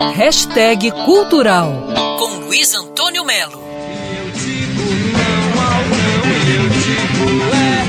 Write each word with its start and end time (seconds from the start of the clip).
Hashtag 0.00 0.92
Cultural 1.04 1.72
com 2.20 2.46
Luiz 2.46 2.72
Antônio 2.72 3.24
Melo. 3.24 3.60
Eu 3.60 4.30
digo 4.30 4.82
não 5.12 5.60
ao 5.60 5.82
não, 5.88 6.30
eu 6.54 6.68
digo 6.70 7.26
é 7.52 7.82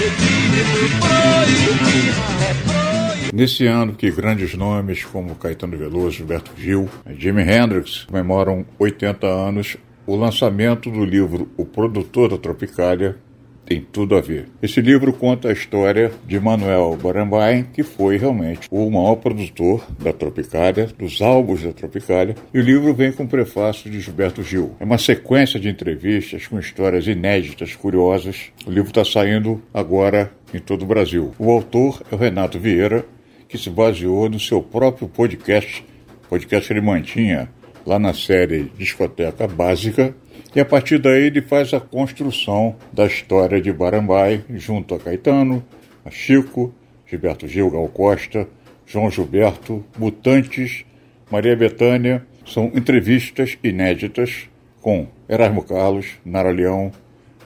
proibido, 0.00 0.64
proibido, 1.02 2.08
é 2.42 2.54
proibido. 2.64 3.36
Nesse 3.36 3.66
ano 3.66 3.92
que 3.92 4.10
grandes 4.10 4.54
nomes 4.54 5.04
como 5.04 5.34
Caetano 5.34 5.76
Veloso, 5.76 6.12
Gilberto 6.12 6.52
Gil, 6.56 6.88
Jimi 7.18 7.42
Hendrix 7.42 8.04
comemoram 8.04 8.64
80 8.78 9.26
anos, 9.26 9.76
o 10.06 10.16
lançamento 10.16 10.90
do 10.90 11.04
livro 11.04 11.50
O 11.58 11.66
Produtor 11.66 12.30
da 12.30 12.38
Tropicália 12.38 13.18
tem 13.64 13.80
tudo 13.80 14.16
a 14.16 14.20
ver. 14.20 14.48
Esse 14.62 14.80
livro 14.80 15.12
conta 15.12 15.48
a 15.48 15.52
história 15.52 16.12
de 16.26 16.38
Manuel 16.38 16.98
Barambain, 17.02 17.64
que 17.64 17.82
foi 17.82 18.16
realmente 18.16 18.68
o 18.70 18.90
maior 18.90 19.16
produtor 19.16 19.84
da 19.98 20.12
Tropicália, 20.12 20.88
dos 20.98 21.20
álbuns 21.20 21.62
da 21.62 21.72
Tropicália, 21.72 22.34
e 22.52 22.58
o 22.58 22.62
livro 22.62 22.94
vem 22.94 23.12
com 23.12 23.24
o 23.24 23.28
prefácio 23.28 23.90
de 23.90 24.00
Gilberto 24.00 24.42
Gil. 24.42 24.74
É 24.78 24.84
uma 24.84 24.98
sequência 24.98 25.58
de 25.58 25.68
entrevistas 25.68 26.46
com 26.46 26.58
histórias 26.58 27.06
inéditas, 27.06 27.74
curiosas. 27.74 28.52
O 28.66 28.70
livro 28.70 28.88
está 28.88 29.04
saindo 29.04 29.62
agora 29.72 30.30
em 30.52 30.58
todo 30.58 30.82
o 30.82 30.86
Brasil. 30.86 31.32
O 31.38 31.50
autor 31.50 32.02
é 32.10 32.14
o 32.14 32.18
Renato 32.18 32.58
Vieira, 32.58 33.04
que 33.48 33.58
se 33.58 33.70
baseou 33.70 34.28
no 34.28 34.40
seu 34.40 34.62
próprio 34.62 35.08
podcast, 35.08 35.84
podcast 36.28 36.66
que 36.66 36.72
ele 36.72 36.80
mantinha 36.80 37.48
lá 37.86 37.98
na 37.98 38.14
série 38.14 38.70
Discoteca 38.76 39.46
Básica, 39.46 40.14
e 40.54 40.60
a 40.60 40.64
partir 40.64 40.98
daí 40.98 41.24
ele 41.24 41.42
faz 41.42 41.74
a 41.74 41.80
construção 41.80 42.76
da 42.92 43.06
história 43.06 43.60
de 43.60 43.72
Barambai, 43.72 44.44
junto 44.50 44.94
a 44.94 44.98
Caetano, 45.00 45.64
a 46.04 46.10
Chico, 46.10 46.72
Gilberto 47.06 47.48
Gil, 47.48 47.70
Gal 47.70 47.88
Costa, 47.88 48.48
João 48.86 49.10
Gilberto, 49.10 49.84
Mutantes, 49.98 50.84
Maria 51.30 51.56
Bethânia. 51.56 52.24
São 52.46 52.70
entrevistas 52.74 53.58
inéditas 53.64 54.48
com 54.80 55.08
Erasmo 55.28 55.64
Carlos, 55.64 56.06
Nara 56.24 56.50
Leão, 56.50 56.92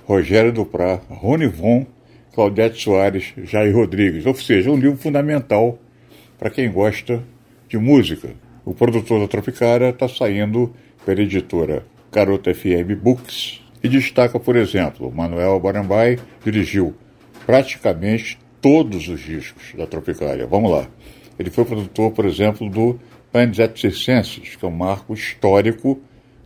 Rogério 0.04 0.52
Duprá, 0.52 1.00
Rony 1.08 1.46
Von, 1.46 1.86
Claudete 2.34 2.82
Soares, 2.82 3.32
Jair 3.44 3.74
Rodrigues. 3.74 4.26
Ou 4.26 4.34
seja, 4.34 4.70
um 4.70 4.76
livro 4.76 4.98
fundamental 4.98 5.78
para 6.38 6.50
quem 6.50 6.70
gosta 6.70 7.22
de 7.68 7.78
música. 7.78 8.30
O 8.64 8.74
produtor 8.74 9.20
da 9.20 9.28
Tropicária 9.28 9.88
está 9.90 10.08
saindo 10.08 10.74
pela 11.06 11.22
editora 11.22 11.84
Garota 12.12 12.54
FM 12.54 12.94
Books, 13.00 13.60
e 13.82 13.88
destaca, 13.88 14.38
por 14.40 14.56
exemplo, 14.56 15.12
Manuel 15.12 15.60
Barambai 15.60 16.18
dirigiu 16.44 16.94
praticamente 17.46 18.38
todos 18.60 19.08
os 19.08 19.20
discos 19.20 19.74
da 19.76 19.86
Tropicália. 19.86 20.46
Vamos 20.46 20.70
lá. 20.70 20.86
Ele 21.38 21.50
foi 21.50 21.64
produtor, 21.64 22.10
por 22.10 22.24
exemplo, 22.24 22.68
do 22.68 22.98
Panzet 23.30 23.78
Circenses, 23.78 24.56
que 24.56 24.64
é 24.64 24.68
um 24.68 24.72
marco 24.72 25.14
histórico 25.14 26.00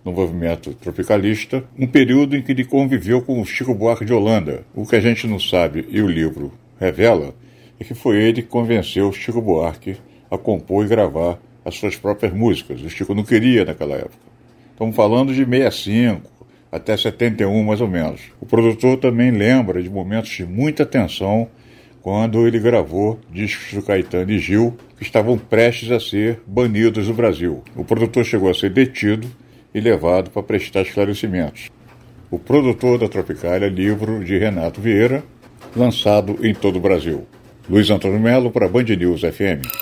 no 0.05 0.13
movimento 0.13 0.75
tropicalista, 0.75 1.65
um 1.79 1.87
período 1.87 2.37
em 2.37 2.43
que 2.43 2.53
ele 2.53 2.65
conviveu 2.65 3.23
com 3.23 3.41
o 3.41 3.47
Chico 3.47 3.75
Buarque 3.75 4.05
de 4.05 4.13
Holanda. 4.13 4.65
O 4.75 4.85
que 4.85 4.97
a 4.97 5.01
gente 5.01 5.27
não 5.27 5.39
sabe 5.39 5.87
e 5.89 6.03
o 6.03 6.09
livro 6.09 6.53
revela 6.79 7.35
é 7.79 7.85
que 7.85 7.95
foi 7.95 8.17
ele 8.17 8.43
que 8.43 8.49
convenceu 8.49 9.09
o 9.09 9.13
Chico 9.13 9.41
Buarque 9.41 9.97
a 10.31 10.37
compor 10.37 10.85
e 10.85 10.89
gravar 10.89 11.39
as 11.65 11.77
suas 11.77 11.97
próprias 11.97 12.33
músicas. 12.33 12.83
O 12.83 12.91
Chico 12.91 13.15
não 13.15 13.23
queria 13.23 13.65
naquela 13.65 13.95
época. 13.95 14.32
Estamos 14.83 14.97
falando 14.97 15.33
de 15.33 15.45
65 15.45 16.29
até 16.73 16.97
71, 16.97 17.63
mais 17.63 17.81
ou 17.81 17.87
menos. 17.87 18.21
O 18.41 18.47
produtor 18.47 18.97
também 18.97 19.31
lembra 19.31 19.81
de 19.81 19.89
momentos 19.89 20.31
de 20.31 20.45
muita 20.45 20.85
tensão 20.85 21.47
quando 22.01 22.49
ele 22.49 22.59
gravou 22.59 23.21
discos 23.31 23.75
do 23.75 23.87
Caetano 23.87 24.33
e 24.33 24.41
Gil 24.41 24.77
que 24.97 25.05
estavam 25.05 25.39
prestes 25.39 25.93
a 25.93 26.01
ser 26.01 26.41
banidos 26.45 27.07
do 27.07 27.15
Brasil. 27.15 27.63
O 27.77 27.85
produtor 27.85 28.25
chegou 28.25 28.51
a 28.51 28.55
ser 28.55 28.71
detido 28.71 29.29
e 29.73 29.79
levado 29.79 30.31
para 30.31 30.43
prestar 30.43 30.83
esclarecimentos. 30.83 31.71
O 32.29 32.37
produtor 32.37 32.99
da 32.99 33.09
Tropicália, 33.09 33.69
livro 33.69 34.25
de 34.25 34.37
Renato 34.37 34.81
Vieira, 34.81 35.23
lançado 35.77 36.45
em 36.45 36.53
todo 36.53 36.79
o 36.79 36.81
Brasil. 36.81 37.25
Luiz 37.71 37.89
Antônio 37.89 38.19
Melo 38.19 38.51
para 38.51 38.67
Band 38.67 38.83
News 38.83 39.21
FM. 39.21 39.82